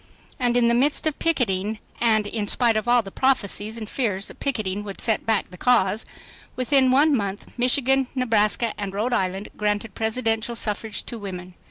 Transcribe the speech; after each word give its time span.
And 0.39 0.57
in 0.57 0.67
the 0.67 0.73
midst 0.73 1.05
of 1.05 1.19
picketing 1.19 1.77
ands 1.99 2.27
in 2.27 2.47
spite 2.47 2.75
of 2.75 2.87
all 2.87 3.03
the 3.03 3.11
prophecies 3.11 3.77
and 3.77 3.87
fears 3.87 4.29
that 4.29 4.39
"picketing" 4.39 4.83
would 4.83 4.99
"set 4.99 5.27
back 5.27 5.51
the 5.51 5.59
cause," 5.59 6.07
within 6.55 6.89
one 6.89 7.15
month, 7.15 7.51
Michigan, 7.55 8.07
Nebraska 8.15 8.73
and 8.79 8.95
Rhode 8.95 9.13
Island 9.13 9.49
granted 9.57 9.93
Presidential 9.93 10.55
suffrage 10.55 11.03
to 11.03 11.19
women. 11.19 11.53